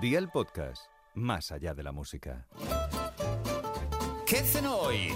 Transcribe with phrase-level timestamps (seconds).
[0.00, 2.46] Día el podcast, más allá de la música.
[4.26, 5.12] ¿Qué cenó hoy?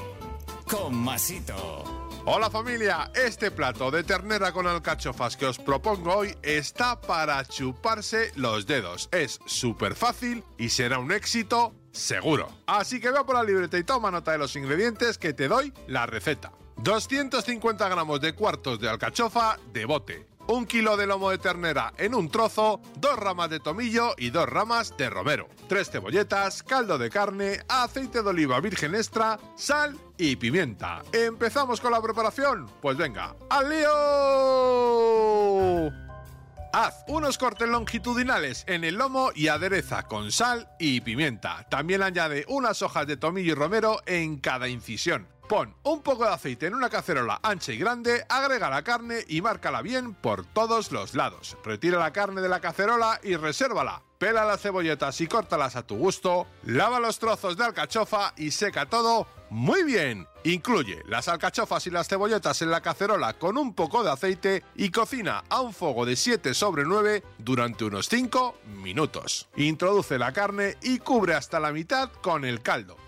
[0.70, 1.84] Con Masito.
[2.27, 8.30] Hola familia, este plato de ternera con alcachofas que os propongo hoy está para chuparse
[8.37, 9.09] los dedos.
[9.10, 12.48] Es súper fácil y será un éxito seguro.
[12.66, 15.73] Así que ve por la libreta y toma nota de los ingredientes que te doy
[15.87, 16.52] la receta.
[16.77, 22.15] 250 gramos de cuartos de alcachofa de bote, un kilo de lomo de ternera en
[22.15, 27.10] un trozo, dos ramas de tomillo y dos ramas de romero, tres cebolletas, caldo de
[27.10, 31.02] carne, aceite de oliva virgen extra, sal y pimienta.
[31.13, 32.71] ¿Empezamos con la preparación?
[32.80, 34.95] Pues venga, ¡al lío!
[36.73, 41.65] Haz unos cortes longitudinales en el lomo y adereza con sal y pimienta.
[41.71, 45.29] También añade unas hojas de tomillo y romero en cada incisión.
[45.55, 49.41] Pon un poco de aceite en una cacerola ancha y grande, agrega la carne y
[49.41, 51.57] márcala bien por todos los lados.
[51.63, 54.02] Retira la carne de la cacerola y resérvala.
[54.19, 56.49] Pela las cebolletas y córtalas a tu gusto.
[56.65, 60.27] Lava los trozos de alcachofa y seca todo muy bien.
[60.43, 64.91] Incluye las alcachofas y las cebolletas en la cacerola con un poco de aceite y
[64.91, 69.49] cocina a un fuego de 7 sobre 9 durante unos 5 minutos.
[69.55, 73.03] Introduce la carne y cubre hasta la mitad con el caldo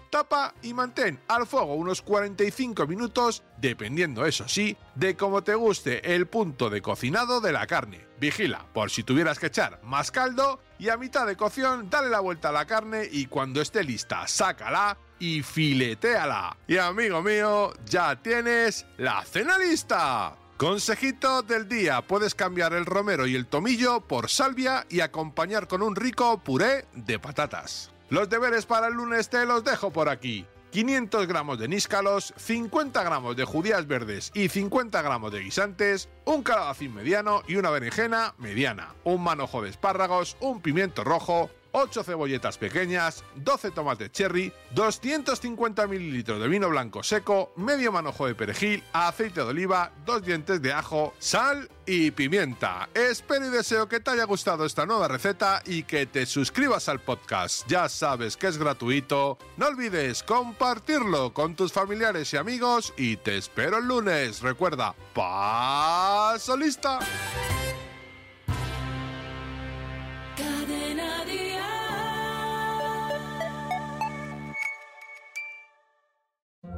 [0.63, 6.27] y mantén al fuego unos 45 minutos, dependiendo eso sí, de cómo te guste el
[6.27, 8.07] punto de cocinado de la carne.
[8.19, 12.21] Vigila por si tuvieras que echar más caldo y a mitad de cocción dale la
[12.21, 16.57] vuelta a la carne y cuando esté lista sácala y filetéala.
[16.67, 20.35] Y amigo mío, ya tienes la cena lista.
[20.57, 25.83] Consejito del día, puedes cambiar el romero y el tomillo por salvia y acompañar con
[25.83, 27.91] un rico puré de patatas.
[28.09, 30.47] Los deberes para el lunes te los dejo por aquí.
[30.71, 36.45] 500 gramos de níscalos, 50 gramos de judías verdes y 50 gramos de guisantes, un
[36.45, 42.57] calabacín mediano y una berenjena mediana, un manojo de espárragos, un pimiento rojo, 8 cebolletas
[42.57, 49.41] pequeñas, 12 tomates cherry, 250 mililitros de vino blanco seco, medio manojo de perejil, aceite
[49.41, 52.89] de oliva, dos dientes de ajo, sal y pimienta.
[52.95, 57.01] Espero y deseo que te haya gustado esta nueva receta y que te suscribas al
[57.01, 57.69] podcast.
[57.69, 59.37] Ya sabes que es gratuito.
[59.59, 64.41] No olvides compartirlo con tus familiares y amigos y te espero el lunes.
[64.41, 67.01] Recuerda, paso lista.